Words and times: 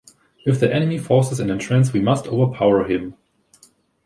If 0.47 0.59
the 0.59 0.73
enemy 0.73 0.97
forces 0.97 1.39
an 1.39 1.51
entrance 1.51 1.93
we 1.93 1.99
must 1.99 2.25
overpower 2.25 2.85
him. 2.91 3.13